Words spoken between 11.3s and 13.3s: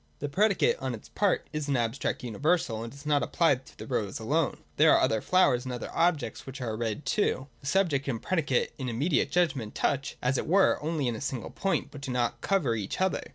point, but do not cover each other.